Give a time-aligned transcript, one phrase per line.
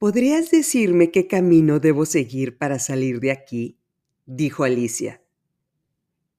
[0.00, 3.78] ¿Podrías decirme qué camino debo seguir para salir de aquí?
[4.24, 5.22] dijo Alicia.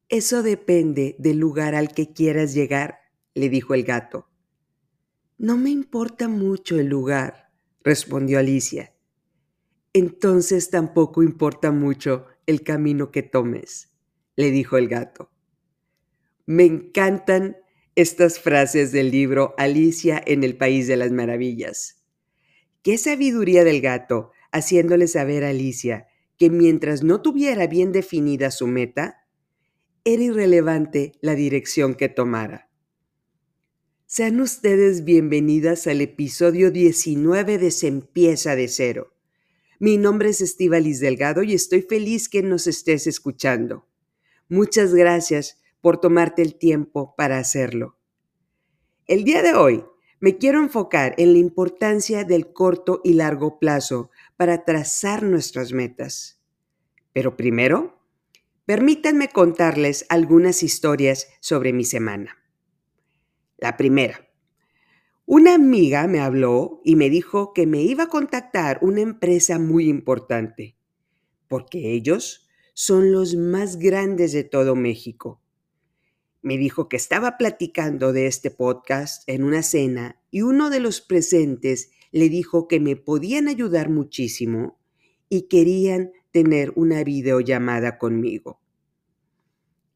[0.10, 2.98] Eso depende del lugar al que quieras llegar,
[3.36, 4.28] le dijo el gato.
[5.38, 7.52] No me importa mucho el lugar,
[7.84, 8.96] respondió Alicia.
[9.94, 13.92] Entonces tampoco importa mucho el camino que tomes,
[14.38, 15.30] le dijo el gato.
[16.48, 17.58] Me encantan
[17.94, 22.01] estas frases del libro Alicia en el País de las Maravillas.
[22.84, 28.66] Qué sabiduría del gato haciéndole saber a Alicia que mientras no tuviera bien definida su
[28.66, 29.28] meta,
[30.04, 32.72] era irrelevante la dirección que tomara.
[34.08, 39.14] Sean ustedes bienvenidas al episodio 19 de Se empieza de cero.
[39.80, 43.88] Mi nombre es Estivalis Delgado y estoy feliz que nos estés escuchando.
[44.50, 48.00] Muchas gracias por tomarte el tiempo para hacerlo.
[49.06, 49.84] El día de hoy
[50.22, 56.40] me quiero enfocar en la importancia del corto y largo plazo para trazar nuestras metas.
[57.12, 58.00] Pero primero,
[58.66, 62.38] permítanme contarles algunas historias sobre mi semana.
[63.58, 64.30] La primera.
[65.26, 69.90] Una amiga me habló y me dijo que me iba a contactar una empresa muy
[69.90, 70.78] importante,
[71.48, 75.42] porque ellos son los más grandes de todo México
[76.42, 81.02] me dijo que estaba platicando de este podcast en una cena y uno de los
[81.02, 84.80] presentes le dijo que me podían ayudar muchísimo
[85.30, 88.60] y querían tener una videollamada conmigo.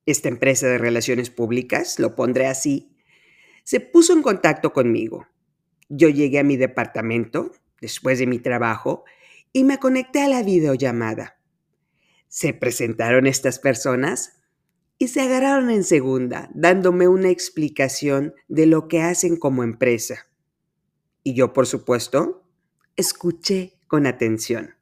[0.05, 2.95] Esta empresa de relaciones públicas, lo pondré así,
[3.63, 5.27] se puso en contacto conmigo.
[5.89, 9.03] Yo llegué a mi departamento después de mi trabajo
[9.51, 11.39] y me conecté a la videollamada.
[12.27, 14.37] Se presentaron estas personas
[14.97, 20.27] y se agarraron en segunda, dándome una explicación de lo que hacen como empresa.
[21.23, 22.43] Y yo, por supuesto,
[22.95, 24.75] escuché con atención.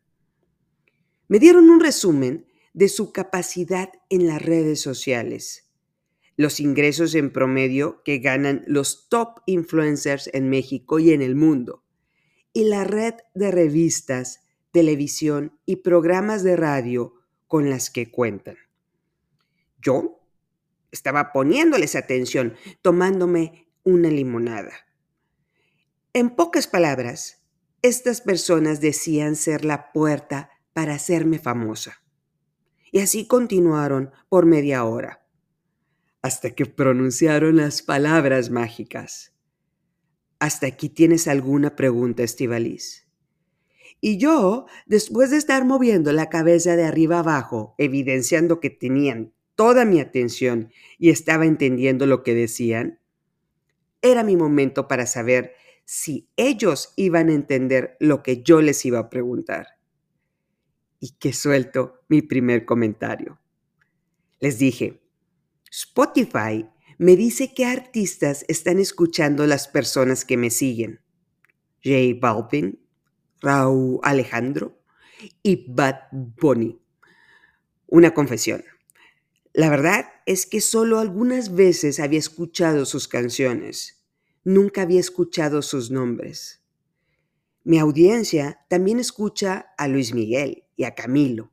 [1.28, 5.72] Me dieron un resumen de su capacidad en las redes sociales,
[6.36, 11.84] los ingresos en promedio que ganan los top influencers en México y en el mundo,
[12.52, 17.14] y la red de revistas, televisión y programas de radio
[17.48, 18.58] con las que cuentan.
[19.84, 20.24] Yo
[20.92, 24.74] estaba poniéndoles atención, tomándome una limonada.
[26.14, 27.44] En pocas palabras,
[27.82, 32.02] estas personas decían ser la puerta para hacerme famosa.
[32.92, 35.26] Y así continuaron por media hora,
[36.22, 39.34] hasta que pronunciaron las palabras mágicas.
[40.40, 43.08] ¿Hasta aquí tienes alguna pregunta, Estivalis?
[44.00, 49.86] Y yo, después de estar moviendo la cabeza de arriba abajo, evidenciando que tenían toda
[49.86, 53.00] mi atención y estaba entendiendo lo que decían,
[54.02, 55.54] era mi momento para saber
[55.86, 59.68] si ellos iban a entender lo que yo les iba a preguntar.
[61.00, 63.40] Y que suelto mi primer comentario.
[64.40, 65.02] Les dije,
[65.70, 71.02] Spotify me dice qué artistas están escuchando las personas que me siguen.
[71.84, 72.80] J Balvin,
[73.42, 74.82] Raúl Alejandro
[75.42, 76.80] y Bad Bunny.
[77.88, 78.64] Una confesión.
[79.54, 84.04] La verdad es que solo algunas veces había escuchado sus canciones,
[84.44, 86.64] nunca había escuchado sus nombres.
[87.64, 91.52] Mi audiencia también escucha a Luis Miguel y a Camilo.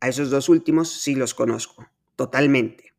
[0.00, 1.86] A esos dos últimos sí los conozco,
[2.16, 2.94] totalmente.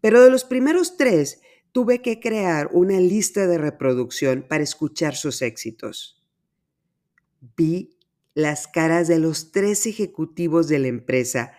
[0.00, 1.40] Pero de los primeros tres
[1.72, 6.24] tuve que crear una lista de reproducción para escuchar sus éxitos.
[7.56, 7.98] Vi
[8.32, 11.52] las caras de los tres ejecutivos de la empresa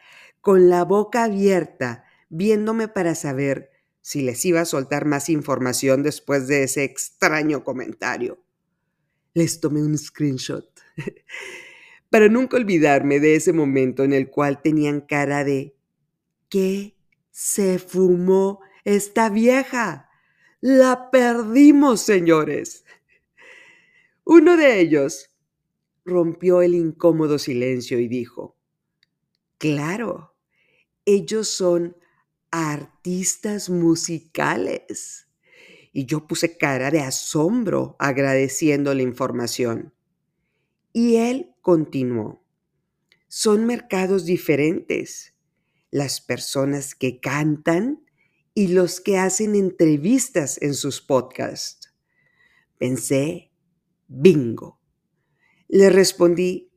[0.47, 3.69] con la boca abierta, viéndome para saber
[3.99, 8.41] si les iba a soltar más información después de ese extraño comentario.
[9.33, 10.65] Les tomé un screenshot
[12.09, 15.75] para nunca olvidarme de ese momento en el cual tenían cara de
[16.47, 16.95] ¿qué
[17.29, 20.09] se fumó esta vieja?
[20.61, 22.85] La perdimos, señores.
[24.23, 25.29] Uno de ellos
[26.05, 28.55] rompió el incómodo silencio y dijo,
[29.57, 30.36] Claro,
[31.07, 31.95] ellos son
[32.51, 35.27] artistas musicales.
[35.93, 39.93] Y yo puse cara de asombro agradeciendo la información.
[40.91, 42.45] Y él continuó.
[43.29, 45.33] Son mercados diferentes.
[45.91, 48.03] Las personas que cantan
[48.53, 51.93] y los que hacen entrevistas en sus podcasts.
[52.77, 53.53] Pensé,
[54.09, 54.81] bingo.
[55.69, 56.73] Le respondí,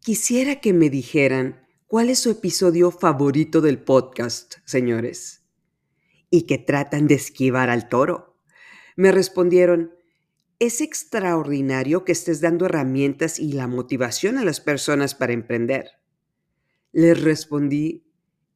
[0.00, 1.59] quisiera que me dijeran
[1.90, 5.42] ¿Cuál es su episodio favorito del podcast, señores?
[6.30, 8.38] Y que tratan de esquivar al toro.
[8.94, 9.92] Me respondieron,
[10.60, 15.90] es extraordinario que estés dando herramientas y la motivación a las personas para emprender.
[16.92, 18.06] Les respondí,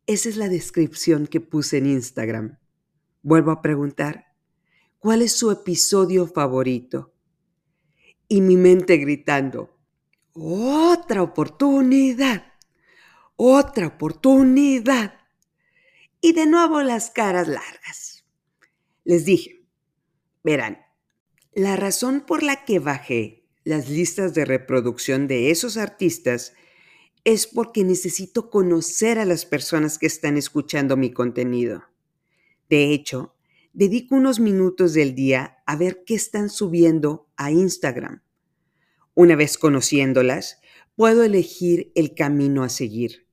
[0.06, 2.60] esa es la descripción que puse en Instagram.
[3.22, 4.26] Vuelvo a preguntar,
[5.00, 7.12] ¿cuál es su episodio favorito?
[8.28, 9.76] Y mi mente gritando,
[10.34, 12.53] otra oportunidad,
[13.36, 15.14] otra oportunidad.
[16.20, 18.25] Y de nuevo las caras largas.
[19.04, 19.66] Les dije,
[20.42, 20.78] verán,
[21.52, 26.54] la razón por la que bajé las listas de reproducción de esos artistas
[27.25, 31.84] es porque necesito conocer a las personas que están escuchando mi contenido.
[32.69, 33.34] De hecho,
[33.72, 38.22] dedico unos minutos del día a ver qué están subiendo a Instagram.
[39.14, 40.60] Una vez conociéndolas,
[40.96, 43.23] puedo elegir el camino a seguir.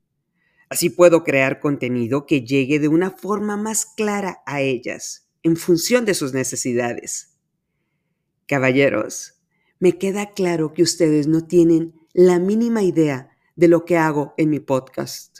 [0.71, 6.05] Así puedo crear contenido que llegue de una forma más clara a ellas, en función
[6.05, 7.35] de sus necesidades.
[8.47, 9.33] Caballeros,
[9.79, 14.49] me queda claro que ustedes no tienen la mínima idea de lo que hago en
[14.49, 15.39] mi podcast.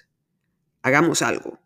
[0.82, 1.60] Hagamos algo.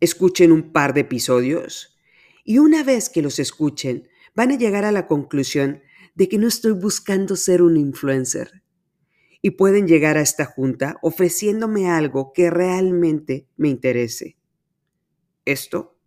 [0.00, 1.94] Escuchen un par de episodios
[2.42, 5.82] y una vez que los escuchen van a llegar a la conclusión
[6.14, 8.62] de que no estoy buscando ser un influencer.
[9.40, 14.36] Y pueden llegar a esta junta ofreciéndome algo que realmente me interese.
[15.44, 15.98] Esto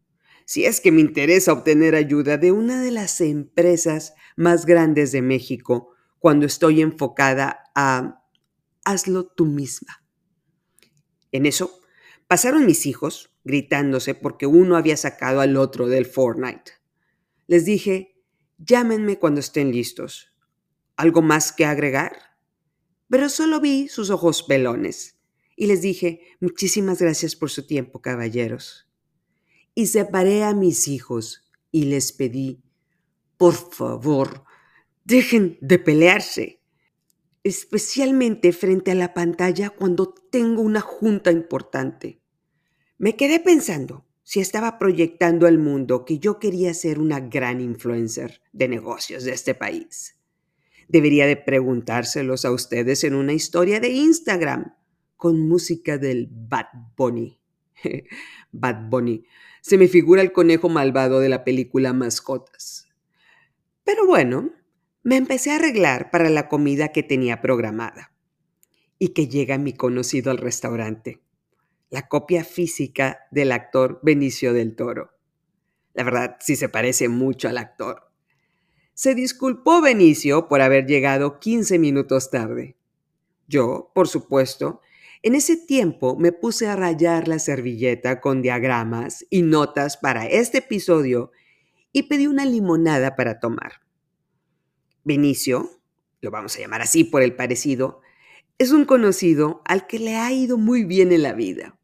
[0.51, 5.21] si es que me interesa obtener ayuda de una de las empresas más grandes de
[5.21, 8.25] México cuando estoy enfocada a
[8.83, 10.03] hazlo tú misma.
[11.31, 11.79] En eso,
[12.27, 16.73] pasaron mis hijos gritándose porque uno había sacado al otro del Fortnite.
[17.47, 18.21] Les dije,
[18.57, 20.35] llámenme cuando estén listos.
[20.97, 22.11] ¿Algo más que agregar?
[23.11, 25.17] Pero solo vi sus ojos pelones
[25.55, 28.87] y les dije, muchísimas gracias por su tiempo, caballeros
[29.75, 32.63] y separé a mis hijos y les pedí,
[33.37, 34.45] por favor,
[35.03, 36.61] dejen de pelearse,
[37.43, 42.21] especialmente frente a la pantalla cuando tengo una junta importante.
[42.97, 48.41] Me quedé pensando si estaba proyectando al mundo que yo quería ser una gran influencer
[48.53, 50.20] de negocios de este país.
[50.91, 54.75] Debería de preguntárselos a ustedes en una historia de Instagram
[55.15, 56.65] con música del Bad
[56.97, 57.39] Bunny.
[58.51, 59.23] Bad Bunny
[59.61, 62.89] se me figura el conejo malvado de la película Mascotas.
[63.85, 64.51] Pero bueno,
[65.01, 68.11] me empecé a arreglar para la comida que tenía programada
[68.99, 71.21] y que llega mi conocido al restaurante,
[71.89, 75.11] la copia física del actor Benicio del Toro.
[75.93, 78.10] La verdad, sí se parece mucho al actor.
[78.93, 82.75] Se disculpó Benicio por haber llegado 15 minutos tarde.
[83.47, 84.81] Yo, por supuesto,
[85.23, 90.59] en ese tiempo me puse a rayar la servilleta con diagramas y notas para este
[90.59, 91.31] episodio
[91.93, 93.81] y pedí una limonada para tomar.
[95.03, 95.69] Benicio,
[96.21, 98.01] lo vamos a llamar así por el parecido,
[98.57, 101.79] es un conocido al que le ha ido muy bien en la vida.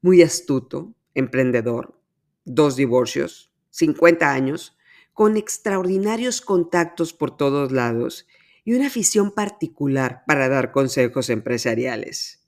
[0.00, 2.00] Muy astuto, emprendedor,
[2.44, 4.76] dos divorcios, 50 años,
[5.14, 8.26] con extraordinarios contactos por todos lados
[8.64, 12.44] y una afición particular para dar consejos empresariales.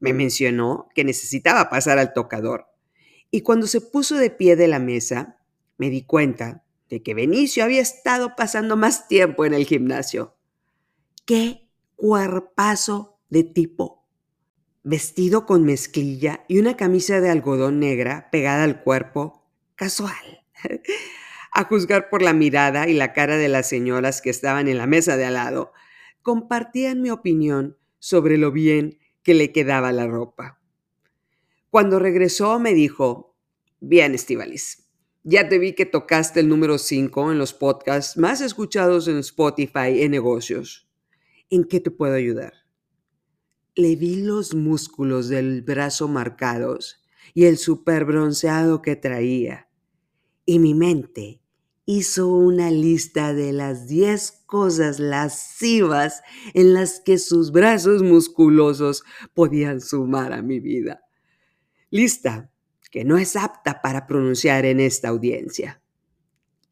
[0.00, 2.66] Me mencionó que necesitaba pasar al tocador.
[3.30, 5.38] Y cuando se puso de pie de la mesa,
[5.78, 10.36] me di cuenta de que Benicio había estado pasando más tiempo en el gimnasio.
[11.24, 14.06] ¡Qué cuerpazo de tipo!
[14.84, 20.44] Vestido con mezclilla y una camisa de algodón negra pegada al cuerpo, casual.
[21.58, 24.86] A juzgar por la mirada y la cara de las señoras que estaban en la
[24.86, 25.72] mesa de al lado,
[26.20, 30.60] compartían mi opinión sobre lo bien que le quedaba la ropa.
[31.70, 33.38] Cuando regresó me dijo,
[33.80, 34.90] bien, Estivalis,
[35.22, 40.02] ya te vi que tocaste el número 5 en los podcasts más escuchados en Spotify
[40.02, 40.90] en negocios.
[41.48, 42.52] ¿En qué te puedo ayudar?
[43.74, 49.70] Le vi los músculos del brazo marcados y el super bronceado que traía.
[50.44, 51.40] Y mi mente
[51.86, 59.80] hizo una lista de las 10 cosas lascivas en las que sus brazos musculosos podían
[59.80, 61.00] sumar a mi vida.
[61.90, 62.50] Lista
[62.90, 65.82] que no es apta para pronunciar en esta audiencia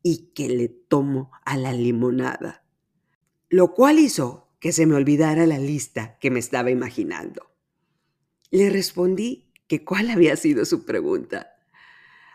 [0.02, 2.64] y que le tomo a la limonada,
[3.49, 7.50] lo cual hizo que se me olvidara la lista que me estaba imaginando.
[8.50, 11.50] Le respondí que cuál había sido su pregunta,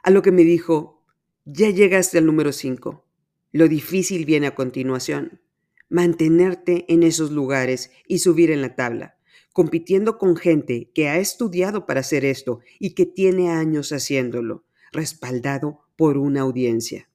[0.03, 0.98] a lo que me dijo,
[1.45, 3.05] ya llegaste al número 5.
[3.51, 5.41] Lo difícil viene a continuación.
[5.89, 9.17] Mantenerte en esos lugares y subir en la tabla,
[9.53, 15.81] compitiendo con gente que ha estudiado para hacer esto y que tiene años haciéndolo, respaldado
[15.95, 17.07] por una audiencia.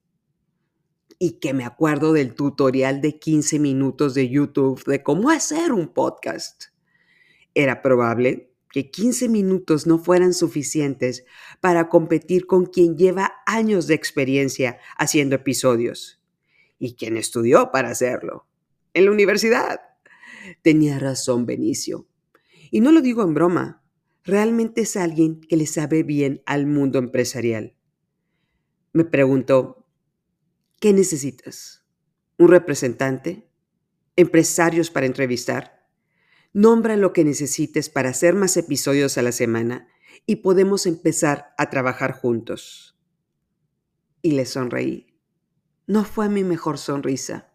[1.18, 5.88] y que me acuerdo del tutorial de 15 minutos de YouTube de cómo hacer un
[5.88, 6.64] podcast.
[7.54, 11.24] Era probable que 15 minutos no fueran suficientes
[11.60, 16.20] para competir con quien lleva años de experiencia haciendo episodios
[16.80, 18.48] y quien estudió para hacerlo
[18.92, 19.78] en la universidad.
[20.62, 22.08] Tenía razón Benicio.
[22.72, 23.84] Y no lo digo en broma,
[24.24, 27.76] realmente es alguien que le sabe bien al mundo empresarial.
[28.92, 29.86] Me preguntó,
[30.80, 31.84] ¿qué necesitas?
[32.38, 33.48] ¿Un representante?
[34.16, 35.83] ¿Empresarios para entrevistar?
[36.54, 39.88] Nombra lo que necesites para hacer más episodios a la semana
[40.24, 42.96] y podemos empezar a trabajar juntos.
[44.22, 45.18] Y le sonreí.
[45.88, 47.52] No fue mi mejor sonrisa.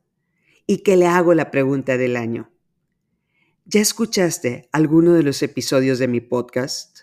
[0.67, 2.51] Y que le hago la pregunta del año.
[3.63, 6.99] ¿Ya escuchaste alguno de los episodios de mi podcast?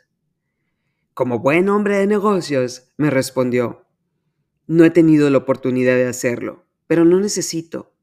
[1.14, 3.86] Como buen hombre de negocios, me respondió,
[4.66, 7.95] no he tenido la oportunidad de hacerlo, pero no necesito.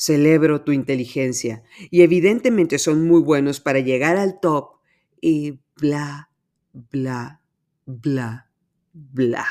[0.00, 4.76] Celebro tu inteligencia y evidentemente son muy buenos para llegar al top
[5.20, 6.30] y bla,
[6.72, 7.42] bla,
[7.84, 8.48] bla,
[8.92, 9.44] bla.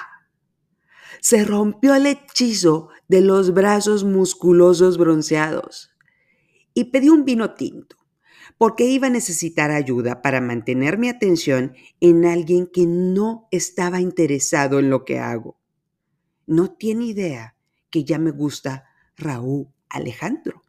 [1.20, 5.92] Se rompió el hechizo de los brazos musculosos bronceados
[6.74, 7.98] y pedí un vino tinto
[8.58, 14.80] porque iba a necesitar ayuda para mantener mi atención en alguien que no estaba interesado
[14.80, 15.60] en lo que hago.
[16.46, 17.58] No tiene idea
[17.89, 18.86] que ya me gusta
[19.18, 20.62] Raúl Alejandro.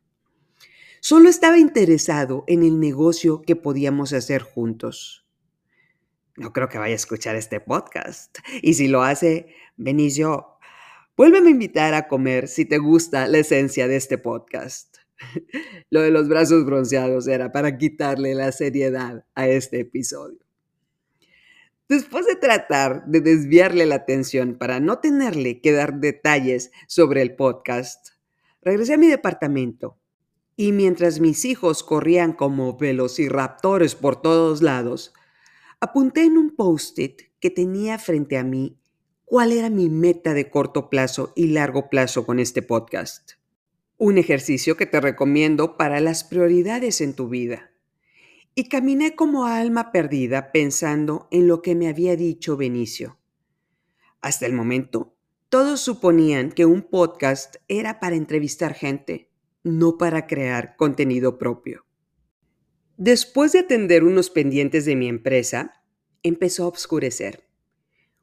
[1.00, 5.26] Solo estaba interesado en el negocio que podíamos hacer juntos.
[6.37, 8.38] No creo que vaya a escuchar este podcast.
[8.62, 10.58] Y si lo hace, Benicio,
[11.16, 14.98] vuélveme a invitar a comer si te gusta la esencia de este podcast.
[15.90, 20.38] Lo de los brazos bronceados era para quitarle la seriedad a este episodio.
[21.88, 27.34] Después de tratar de desviarle la atención para no tenerle que dar detalles sobre el
[27.34, 28.10] podcast,
[28.62, 29.98] regresé a mi departamento
[30.56, 35.14] y mientras mis hijos corrían como velociraptores por todos lados,
[35.78, 38.76] apunté en un post-it que tenía frente a mí
[39.24, 43.34] cuál era mi meta de corto plazo y largo plazo con este podcast.
[43.98, 47.70] Un ejercicio que te recomiendo para las prioridades en tu vida.
[48.54, 53.18] Y caminé como alma perdida pensando en lo que me había dicho Benicio.
[54.20, 55.14] Hasta el momento,
[55.49, 59.31] todos suponían que un podcast era para entrevistar gente,
[59.62, 61.87] no para crear contenido propio.
[62.99, 65.83] Después de atender unos pendientes de mi empresa,
[66.23, 67.49] empezó a oscurecer.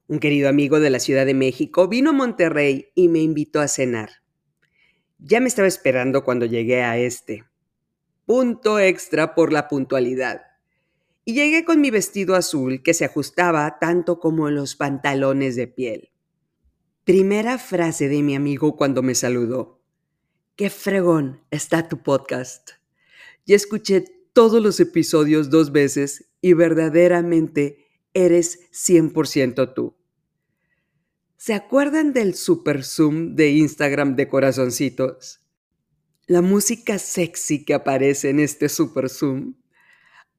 [0.07, 3.67] Un querido amigo de la Ciudad de México vino a Monterrey y me invitó a
[3.67, 4.21] cenar.
[5.17, 7.43] Ya me estaba esperando cuando llegué a este.
[8.27, 10.41] Punto extra por la puntualidad.
[11.23, 16.11] Y llegué con mi vestido azul que se ajustaba tanto como los pantalones de piel.
[17.05, 19.79] Primera frase de mi amigo cuando me saludó.
[20.55, 22.71] Qué fregón está tu podcast.
[23.45, 27.85] Ya escuché todos los episodios dos veces y verdaderamente
[28.15, 29.95] eres 100% tú.
[31.37, 35.41] ¿Se acuerdan del super zoom de Instagram de corazoncitos?
[36.25, 39.53] La música sexy que aparece en este super zoom.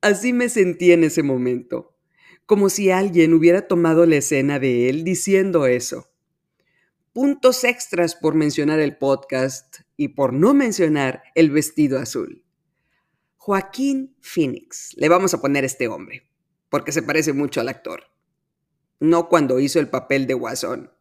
[0.01, 1.97] Así me sentí en ese momento,
[2.45, 6.09] como si alguien hubiera tomado la escena de él diciendo eso.
[7.17, 12.45] Puntos extras por mencionar el podcast y por no mencionar el vestido azul.
[13.37, 16.29] Joaquín Phoenix, le vamos a poner este hombre,
[16.69, 18.03] porque se parece mucho al actor.
[19.01, 20.93] No cuando hizo el papel de Guasón,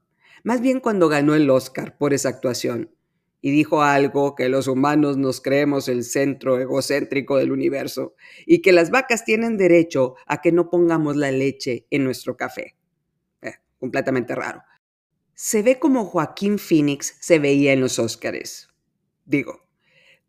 [0.45, 2.95] más bien cuando ganó el Oscar por esa actuación
[3.41, 8.71] y dijo algo que los humanos nos creemos el centro egocéntrico del universo y que
[8.71, 12.77] las vacas tienen derecho a que no pongamos la leche en nuestro café.
[13.41, 14.61] Eh, completamente raro.
[15.37, 18.69] Se ve como Joaquín Phoenix se veía en los Oscars.
[19.25, 19.67] Digo,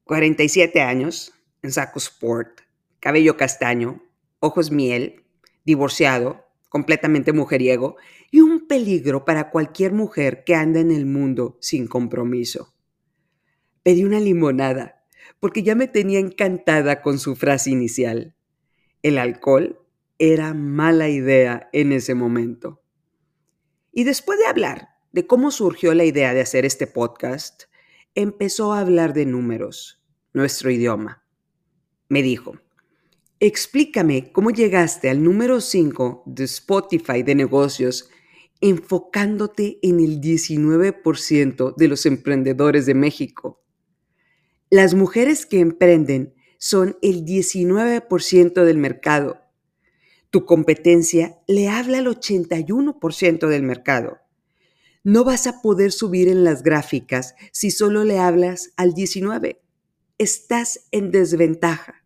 [0.02, 1.32] 47 años,
[1.62, 2.62] en saco sport,
[2.98, 4.02] cabello castaño,
[4.40, 5.24] ojos miel,
[5.64, 7.94] divorciado, completamente mujeriego
[8.32, 12.74] y un peligro para cualquier mujer que anda en el mundo sin compromiso.
[13.84, 15.04] Pedí una limonada
[15.38, 18.34] porque ya me tenía encantada con su frase inicial.
[19.02, 19.78] El alcohol
[20.18, 22.82] era mala idea en ese momento.
[23.92, 27.64] Y después de hablar de cómo surgió la idea de hacer este podcast,
[28.14, 31.24] empezó a hablar de números, nuestro idioma.
[32.08, 32.58] Me dijo,
[33.38, 38.08] Explícame cómo llegaste al número 5 de Spotify de negocios
[38.62, 43.62] enfocándote en el 19% de los emprendedores de México.
[44.70, 49.42] Las mujeres que emprenden son el 19% del mercado.
[50.30, 54.18] Tu competencia le habla al 81% del mercado.
[55.08, 59.62] No vas a poder subir en las gráficas si solo le hablas al 19.
[60.18, 62.04] Estás en desventaja.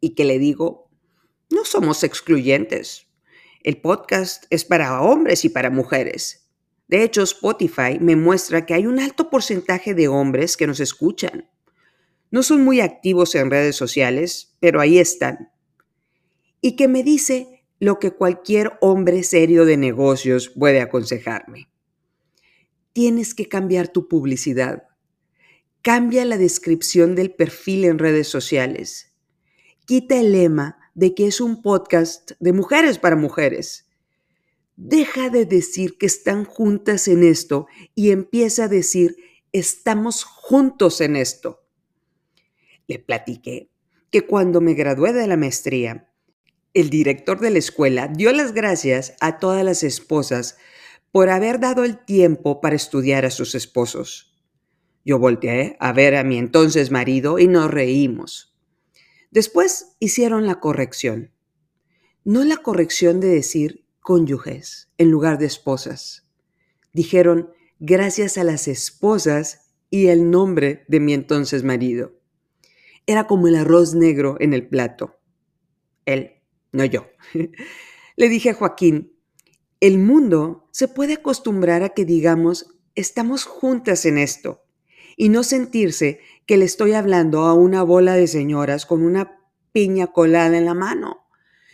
[0.00, 0.92] ¿Y qué le digo?
[1.50, 3.08] No somos excluyentes.
[3.64, 6.48] El podcast es para hombres y para mujeres.
[6.86, 11.50] De hecho, Spotify me muestra que hay un alto porcentaje de hombres que nos escuchan.
[12.30, 15.50] No son muy activos en redes sociales, pero ahí están.
[16.60, 21.68] Y que me dice lo que cualquier hombre serio de negocios puede aconsejarme.
[22.98, 24.88] Tienes que cambiar tu publicidad.
[25.82, 29.14] Cambia la descripción del perfil en redes sociales.
[29.86, 33.86] Quita el lema de que es un podcast de mujeres para mujeres.
[34.74, 39.14] Deja de decir que están juntas en esto y empieza a decir
[39.52, 41.62] estamos juntos en esto.
[42.88, 43.70] Le platiqué
[44.10, 46.10] que cuando me gradué de la maestría,
[46.74, 50.58] el director de la escuela dio las gracias a todas las esposas
[51.12, 54.36] por haber dado el tiempo para estudiar a sus esposos.
[55.04, 58.56] Yo volteé a ver a mi entonces marido y nos reímos.
[59.30, 61.32] Después hicieron la corrección.
[62.24, 66.28] No la corrección de decir cónyuges en lugar de esposas.
[66.92, 72.18] Dijeron gracias a las esposas y el nombre de mi entonces marido.
[73.06, 75.18] Era como el arroz negro en el plato.
[76.04, 77.06] Él, no yo.
[78.16, 79.17] Le dije a Joaquín,
[79.80, 84.64] el mundo se puede acostumbrar a que digamos, estamos juntas en esto,
[85.16, 89.40] y no sentirse que le estoy hablando a una bola de señoras con una
[89.72, 91.26] piña colada en la mano,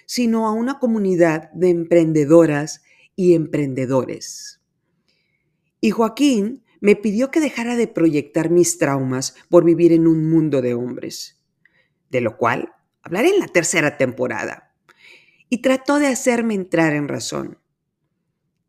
[0.06, 2.82] sino a una comunidad de emprendedoras
[3.16, 4.61] y emprendedores.
[5.80, 10.61] Y Joaquín me pidió que dejara de proyectar mis traumas por vivir en un mundo
[10.61, 11.40] de hombres,
[12.11, 14.75] de lo cual hablaré en la tercera temporada.
[15.49, 17.58] Y trató de hacerme entrar en razón.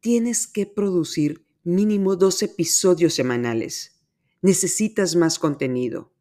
[0.05, 4.03] Tienes que producir mínimo dos episodios semanales
[4.43, 6.13] necesitas más contenido.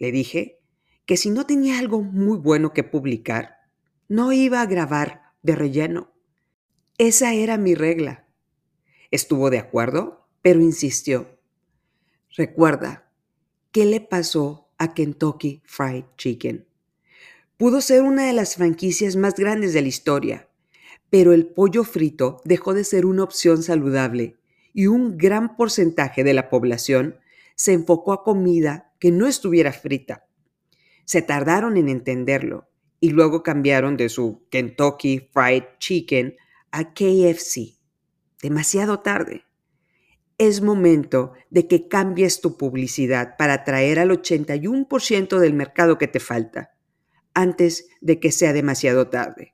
[0.00, 0.58] Le dije
[1.06, 3.54] que si no tenía algo muy bueno que publicar,
[4.08, 6.12] no iba a grabar de relleno.
[6.98, 8.26] Esa era mi regla.
[9.12, 11.38] Estuvo de acuerdo, pero insistió.
[12.36, 13.12] Recuerda,
[13.70, 16.66] ¿qué le pasó a Kentucky Fried Chicken?
[17.56, 20.48] Pudo ser una de las franquicias más grandes de la historia,
[21.12, 24.38] pero el pollo frito dejó de ser una opción saludable
[24.72, 27.18] y un gran porcentaje de la población
[27.54, 30.24] se enfocó a comida que no estuviera frita.
[31.04, 36.34] Se tardaron en entenderlo y luego cambiaron de su Kentucky Fried Chicken
[36.70, 37.76] a KFC.
[38.40, 39.44] Demasiado tarde.
[40.38, 46.20] Es momento de que cambies tu publicidad para atraer al 81% del mercado que te
[46.20, 46.70] falta,
[47.34, 49.52] antes de que sea demasiado tarde.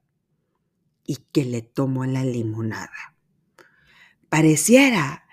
[1.10, 3.16] Y que le tomo la limonada.
[4.28, 5.24] Pareciera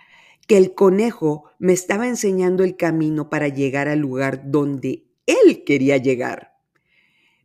[0.47, 5.97] que el conejo me estaba enseñando el camino para llegar al lugar donde él quería
[5.97, 6.53] llegar.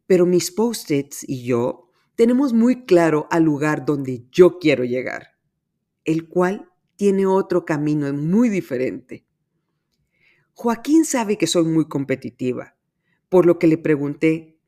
[0.06, 5.38] Pero mis post-its y yo tenemos muy claro al lugar donde yo quiero llegar,
[6.04, 9.26] el cual tiene otro camino muy diferente.
[10.52, 12.76] Joaquín sabe que soy muy competitiva,
[13.28, 14.60] por lo que le pregunté,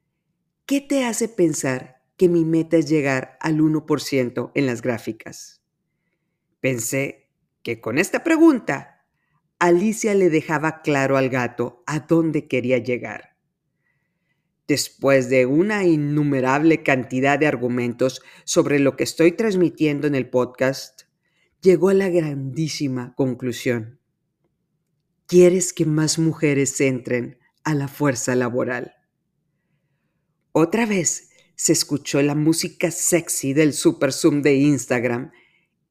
[0.67, 5.61] ¿qué te hace pensar que mi meta es llegar al 1% en las gráficas?
[6.61, 7.33] Pensé
[7.65, 9.05] que con esta pregunta
[9.59, 13.37] Alicia le dejaba claro al gato a dónde quería llegar.
[14.69, 21.03] Después de una innumerable cantidad de argumentos sobre lo que estoy transmitiendo en el podcast,
[21.61, 23.99] llegó a la grandísima conclusión.
[25.27, 28.95] ¿Quieres que más mujeres entren a la fuerza laboral?
[30.53, 35.31] Otra vez se escuchó la música sexy del Super Zoom de Instagram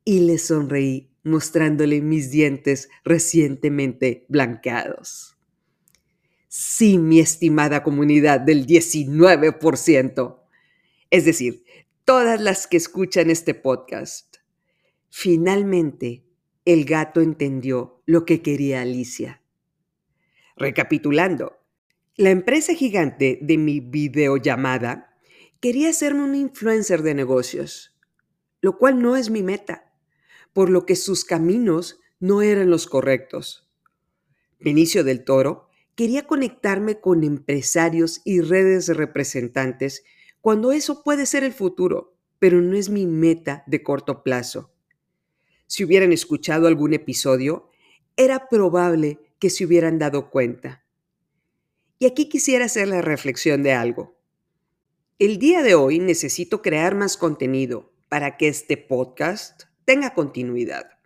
[0.04, 5.38] y le sonreí mostrándole mis dientes recientemente blanqueados.
[6.48, 10.40] Sí, mi estimada comunidad del 19%,
[11.10, 11.64] es decir,
[12.04, 14.38] todas las que escuchan este podcast.
[15.10, 16.26] Finalmente,
[16.66, 19.42] el gato entendió lo que quería Alicia.
[20.58, 21.58] Recapitulando,
[22.18, 25.11] la empresa gigante de mi videollamada
[25.62, 27.98] quería hacerme un influencer de negocios,
[28.60, 29.92] lo cual no es mi meta
[30.54, 33.70] por lo que sus caminos no eran los correctos.
[34.60, 40.04] Benicio del Toro quería conectarme con empresarios y redes de representantes
[40.40, 44.74] cuando eso puede ser el futuro, pero no es mi meta de corto plazo.
[45.68, 47.70] Si hubieran escuchado algún episodio,
[48.18, 50.84] era probable que se hubieran dado cuenta.
[51.98, 54.21] Y aquí quisiera hacer la reflexión de algo.
[55.22, 60.98] El día de hoy necesito crear más contenido para que este podcast tenga continuidad.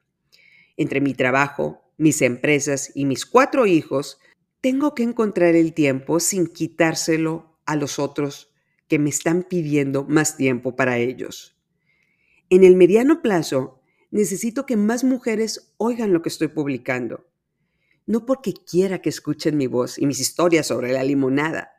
[0.78, 4.18] Entre mi trabajo, mis empresas y mis cuatro hijos,
[4.62, 8.54] tengo que encontrar el tiempo sin quitárselo a los otros
[8.88, 11.60] que me están pidiendo más tiempo para ellos.
[12.50, 17.28] En el mediano plazo, necesito que más mujeres oigan lo que estoy publicando.
[18.06, 21.75] No porque quiera que escuchen mi voz y mis historias sobre la limonada,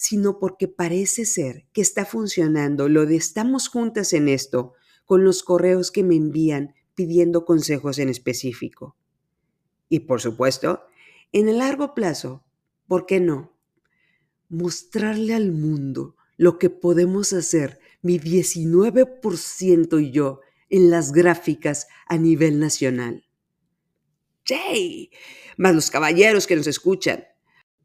[0.00, 4.72] sino porque parece ser que está funcionando lo de estamos juntas en esto
[5.04, 8.96] con los correos que me envían pidiendo consejos en específico.
[9.90, 10.84] Y por supuesto,
[11.32, 12.46] en el largo plazo,
[12.88, 13.54] ¿por qué no?
[14.48, 22.16] Mostrarle al mundo lo que podemos hacer mi 19% y yo en las gráficas a
[22.16, 23.26] nivel nacional.
[24.46, 25.10] ¡Jay!
[25.58, 27.26] Más los caballeros que nos escuchan.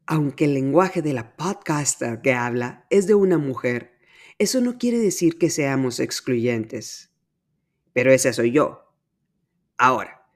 [0.06, 3.92] Aunque el lenguaje de la podcaster que habla es de una mujer,
[4.38, 7.10] eso no quiere decir que seamos excluyentes.
[7.92, 8.92] Pero esa soy yo.
[9.78, 10.26] Ahora,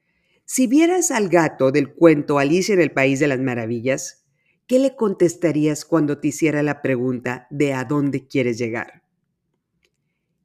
[0.44, 4.24] si vieras al gato del cuento Alicia en el País de las Maravillas,
[4.66, 9.04] ¿qué le contestarías cuando te hiciera la pregunta de a dónde quieres llegar?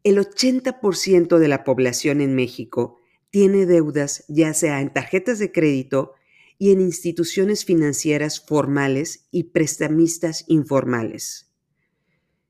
[0.03, 2.99] El 80% de la población en México
[3.31, 6.13] tiene deudas ya sea en tarjetas de crédito
[6.57, 11.51] y en instituciones financieras formales y prestamistas informales.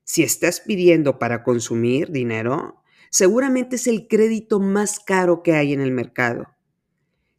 [0.04, 5.80] Si estás pidiendo para consumir dinero, seguramente es el crédito más caro que hay en
[5.80, 6.46] el mercado.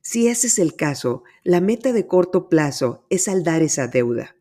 [0.02, 4.36] Si ese es el caso, la meta de corto plazo es saldar esa deuda.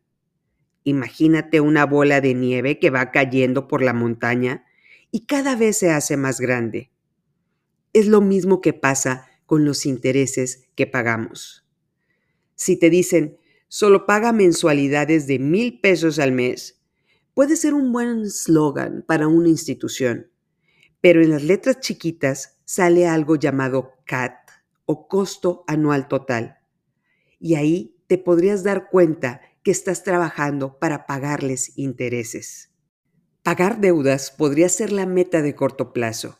[0.83, 4.65] Imagínate una bola de nieve que va cayendo por la montaña
[5.11, 6.91] y cada vez se hace más grande.
[7.93, 11.66] Es lo mismo que pasa con los intereses que pagamos.
[12.57, 16.81] Si te dicen, solo paga mensualidades de mil pesos al mes,
[17.35, 20.31] puede ser un buen slogan para una institución,
[20.99, 24.33] pero en las letras chiquitas sale algo llamado CAT
[24.85, 26.57] o costo anual total.
[27.39, 32.73] Y ahí te podrías dar cuenta que estás trabajando para pagarles intereses.
[33.43, 36.39] Pagar deudas podría ser la meta de corto plazo,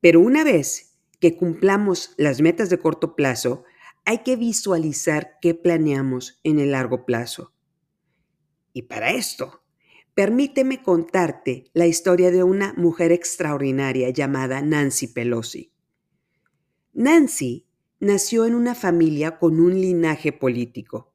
[0.00, 3.64] pero una vez que cumplamos las metas de corto plazo,
[4.08, 7.52] hay que visualizar qué planeamos en el largo plazo.
[8.72, 9.64] Y para esto,
[10.14, 15.74] permíteme contarte la historia de una mujer extraordinaria llamada Nancy Pelosi.
[16.94, 17.66] Nancy
[18.00, 21.12] nació en una familia con un linaje político,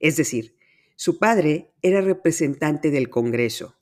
[0.00, 0.56] es decir,
[0.96, 3.76] su padre era representante del Congreso,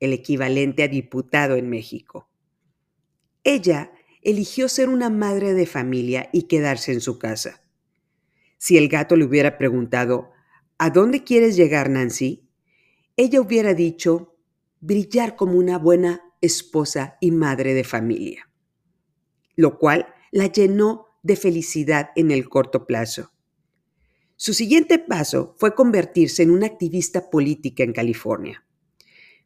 [0.00, 2.28] el equivalente a diputado en México.
[3.42, 7.62] Ella eligió ser una madre de familia y quedarse en su casa.
[8.58, 10.32] Si el gato le hubiera preguntado,
[10.78, 12.50] ¿A dónde quieres llegar, Nancy?
[13.16, 14.36] Ella hubiera dicho,
[14.80, 18.50] brillar como una buena esposa y madre de familia,
[19.54, 23.32] lo cual la llenó de felicidad en el corto plazo.
[24.36, 28.66] Su siguiente paso fue convertirse en una activista política en California.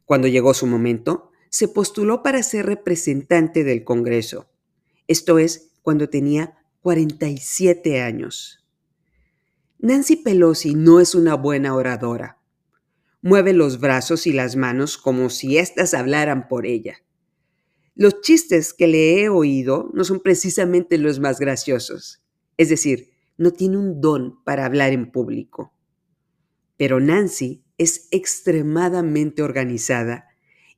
[0.03, 4.49] Cuando llegó su momento, se postuló para ser representante del Congreso,
[5.07, 8.60] esto es, cuando tenía 47 años.
[9.83, 12.37] Nancy Pelosi no es una buena oradora.
[13.23, 16.97] Mueve los brazos y las manos como si éstas hablaran por ella.
[17.95, 22.21] Los chistes que le he oído no son precisamente los más graciosos.
[22.57, 25.73] Es decir, no tiene un don para hablar en público.
[26.77, 30.27] Pero Nancy es extremadamente organizada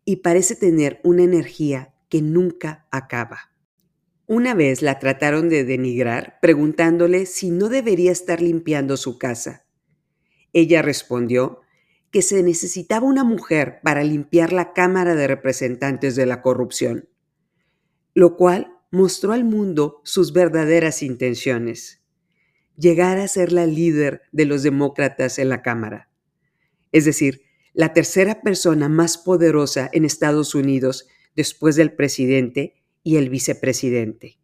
[0.05, 3.52] y parece tener una energía que nunca acaba.
[4.25, 9.65] Una vez la trataron de denigrar preguntándole si no debería estar limpiando su casa.
[10.53, 11.59] Ella respondió
[12.09, 17.09] que se necesitaba una mujer para limpiar la Cámara de Representantes de la corrupción,
[18.13, 22.03] lo cual mostró al mundo sus verdaderas intenciones,
[22.77, 26.11] llegar a ser la líder de los demócratas en la Cámara,
[26.91, 27.41] es decir,
[27.73, 34.39] la tercera persona más poderosa en Estados Unidos después del presidente y el vicepresidente.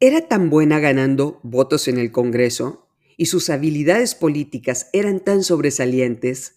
[0.00, 6.56] Era tan buena ganando votos en el Congreso y sus habilidades políticas eran tan sobresalientes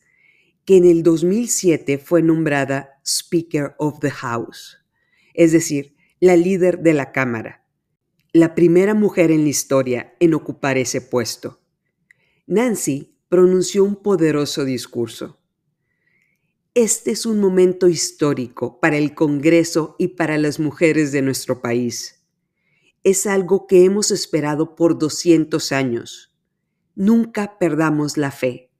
[0.65, 4.79] que en el 2007 fue nombrada Speaker of the House,
[5.33, 7.67] es decir, la líder de la Cámara,
[8.33, 11.61] la primera mujer en la historia en ocupar ese puesto.
[12.47, 15.39] Nancy pronunció un poderoso discurso.
[16.75, 22.21] Este es un momento histórico para el Congreso y para las mujeres de nuestro país.
[23.01, 26.35] Es algo que hemos esperado por 200 años.
[26.93, 28.73] Nunca perdamos la fe.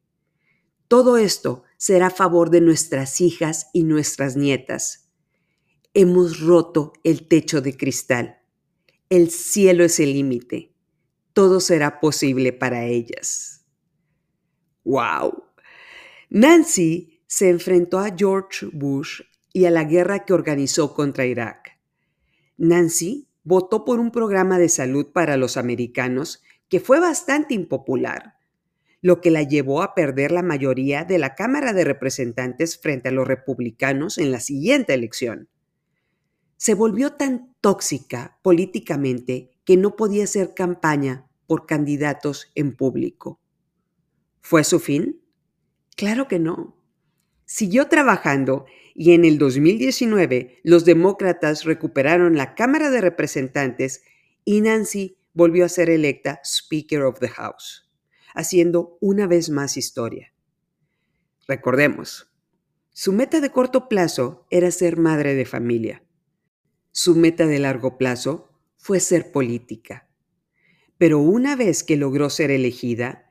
[0.89, 5.09] Todo esto será a favor de nuestras hijas y nuestras nietas.
[5.93, 8.41] Hemos roto el techo de cristal.
[9.09, 10.73] El cielo es el límite.
[11.31, 13.65] todo será posible para ellas.
[14.83, 15.45] ¡Wow!
[16.29, 19.19] Nancy se enfrentó a George Bush
[19.51, 21.77] y a la guerra que organizó contra Irak.
[22.55, 28.35] Nancy votó por un programa de salud para los americanos que fue bastante impopular,
[29.01, 33.11] lo que la llevó a perder la mayoría de la Cámara de Representantes frente a
[33.11, 35.49] los republicanos en la siguiente elección.
[36.55, 43.41] Se volvió tan tóxica políticamente que no podía hacer campaña por candidatos en público.
[44.39, 45.19] ¿Fue su fin?
[45.97, 46.84] Claro que no.
[47.45, 54.03] Siguió trabajando y en el 2019 los demócratas recuperaron la Cámara de Representantes
[54.43, 57.91] y Nancy volvió a ser electa Speaker of the House,
[58.33, 60.33] haciendo una vez más historia.
[61.47, 62.31] Recordemos,
[62.91, 66.03] su meta de corto plazo era ser madre de familia.
[66.91, 70.07] Su meta de largo plazo fue ser política.
[70.97, 73.24] Pero una vez que logró ser elegida,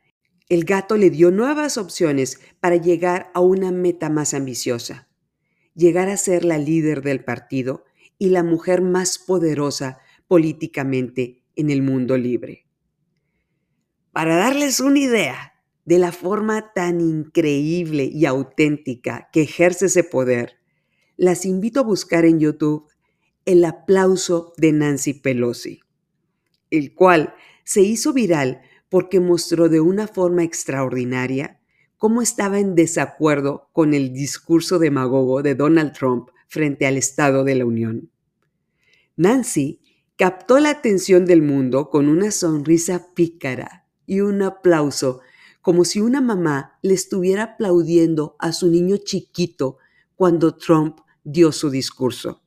[0.48, 5.08] el gato le dio nuevas opciones para llegar a una meta más ambiciosa,
[5.74, 7.84] llegar a ser la líder del partido
[8.18, 12.66] y la mujer más poderosa políticamente en el mundo libre.
[14.12, 15.54] Para darles una idea
[15.84, 20.58] de la forma tan increíble y auténtica que ejerce ese poder,
[21.16, 22.88] las invito a buscar en YouTube
[23.44, 25.80] el aplauso de Nancy Pelosi,
[26.70, 28.62] el cual se hizo viral
[28.94, 31.58] porque mostró de una forma extraordinaria
[31.96, 37.56] cómo estaba en desacuerdo con el discurso demagogo de Donald Trump frente al Estado de
[37.56, 38.12] la Unión.
[39.16, 39.80] Nancy
[40.16, 45.22] captó la atención del mundo con una sonrisa pícara y un aplauso,
[45.60, 49.78] como si una mamá le estuviera aplaudiendo a su niño chiquito
[50.14, 52.44] cuando Trump dio su discurso.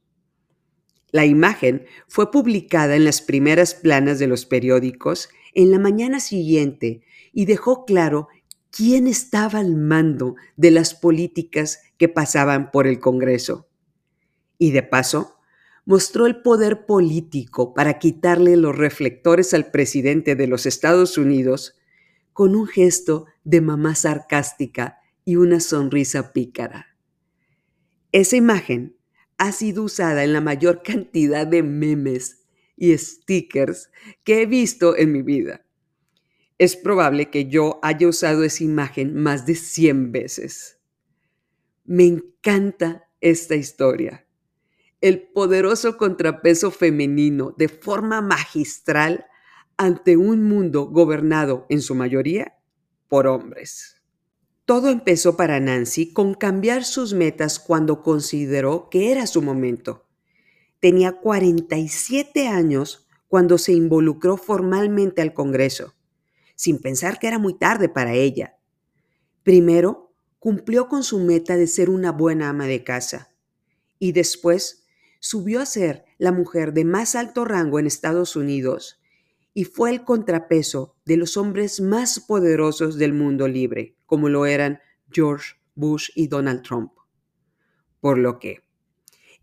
[1.11, 7.01] La imagen fue publicada en las primeras planas de los periódicos en la mañana siguiente
[7.33, 8.27] y dejó claro
[8.71, 13.67] quién estaba al mando de las políticas que pasaban por el Congreso.
[14.57, 15.37] Y de paso,
[15.85, 21.75] mostró el poder político para quitarle los reflectores al presidente de los Estados Unidos
[22.33, 26.95] con un gesto de mamá sarcástica y una sonrisa pícara.
[28.11, 28.95] Esa imagen
[29.37, 32.46] ha sido usada en la mayor cantidad de memes
[32.77, 33.89] y stickers
[34.23, 35.65] que he visto en mi vida.
[36.57, 40.79] Es probable que yo haya usado esa imagen más de 100 veces.
[41.83, 44.25] Me encanta esta historia.
[45.01, 49.25] El poderoso contrapeso femenino de forma magistral
[49.77, 52.57] ante un mundo gobernado en su mayoría
[53.07, 54.01] por hombres.
[54.65, 60.06] Todo empezó para Nancy con cambiar sus metas cuando consideró que era su momento.
[60.79, 65.95] Tenía 47 años cuando se involucró formalmente al Congreso,
[66.55, 68.57] sin pensar que era muy tarde para ella.
[69.43, 73.33] Primero, cumplió con su meta de ser una buena ama de casa
[73.99, 74.85] y después
[75.19, 79.01] subió a ser la mujer de más alto rango en Estados Unidos
[79.53, 84.79] y fue el contrapeso de los hombres más poderosos del mundo libre, como lo eran
[85.09, 86.91] George Bush y Donald Trump.
[87.99, 88.66] Por lo que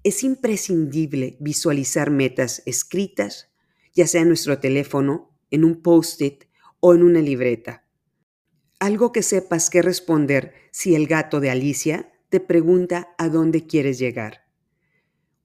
[0.05, 3.51] es imprescindible visualizar metas escritas,
[3.95, 6.45] ya sea en nuestro teléfono, en un post-it
[6.81, 7.87] o en una libreta.
[8.79, 13.99] Algo que sepas que responder si el gato de Alicia te pregunta a dónde quieres
[13.99, 14.45] llegar.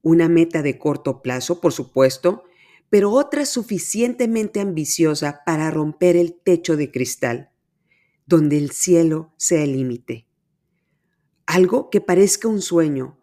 [0.02, 2.43] Una meta de corto plazo, por supuesto,
[2.89, 7.52] pero otra suficientemente ambiciosa para romper el techo de cristal,
[8.26, 10.28] donde el cielo sea el límite.
[11.45, 13.18] Algo que parezca un sueño,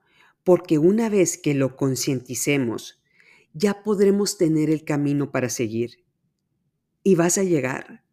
[0.46, 3.02] porque una vez que lo concienticemos,
[3.52, 6.04] ya podremos tener el camino para seguir.
[7.02, 8.04] Y vas a llegar.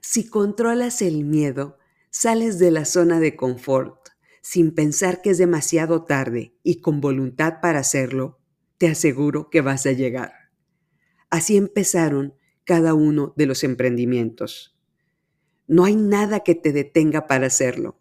[0.00, 1.78] Si controlas el miedo,
[2.10, 4.08] sales de la zona de confort
[4.40, 8.40] sin pensar que es demasiado tarde y con voluntad para hacerlo,
[8.76, 10.32] te aseguro que vas a llegar.
[11.30, 14.76] Así empezaron cada uno de los emprendimientos.
[15.68, 18.00] No hay nada que te detenga para hacerlo.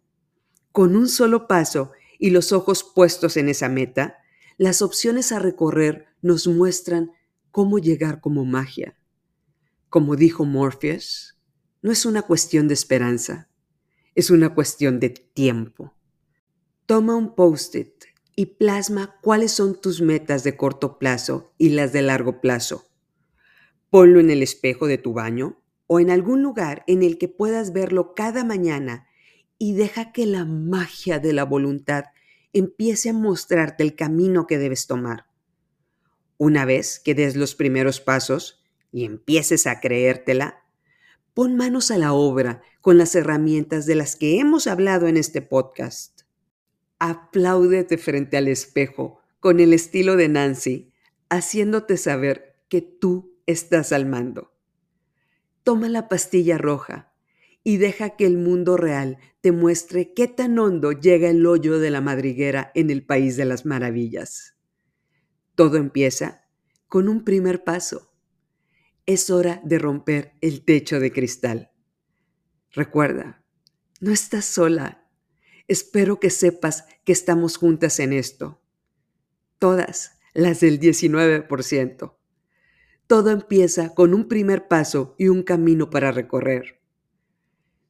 [0.72, 1.92] Con un solo paso
[2.22, 4.20] y los ojos puestos en esa meta,
[4.58, 7.12] las opciones a recorrer nos muestran
[7.50, 8.96] cómo llegar como magia.
[9.90, 11.40] Como dijo Morpheus,
[11.82, 13.50] no es una cuestión de esperanza,
[14.14, 15.96] es una cuestión de tiempo.
[16.86, 18.04] Toma un post-it
[18.36, 22.88] y plasma cuáles son tus metas de corto plazo y las de largo plazo.
[23.90, 27.74] Ponlo en el espejo de tu baño o en algún lugar en el que puedas
[27.74, 29.08] verlo cada mañana
[29.62, 32.06] y deja que la magia de la voluntad
[32.52, 35.28] empiece a mostrarte el camino que debes tomar.
[36.40, 40.64] Una vez que des los primeros pasos, y empieces a creértela,
[41.36, 45.44] pon manos a la obra con las herramientas de las que hemos hablado en este
[45.44, 46.22] podcast.
[46.98, 50.92] Apláudete frente al espejo con el estilo de Nancy,
[51.30, 54.56] haciéndote saber que tú estás al mando.
[55.62, 57.11] Toma la pastilla roja
[57.64, 61.92] y deja que el mundo real te muestre qué tan hondo llega el hoyo de
[61.92, 64.56] la madriguera en el país de las maravillas.
[65.56, 66.46] Todo empieza
[66.88, 68.12] con un primer paso.
[69.06, 71.72] Es hora de romper el techo de cristal.
[72.72, 73.44] Recuerda,
[74.00, 75.08] no estás sola.
[75.68, 78.62] Espero que sepas que estamos juntas en esto.
[79.60, 82.16] Todas las del 19%.
[83.08, 86.81] Todo empieza con un primer paso y un camino para recorrer.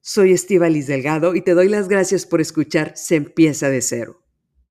[0.03, 4.20] Soy Estivalis Delgado y te doy las gracias por escuchar Se empieza de cero.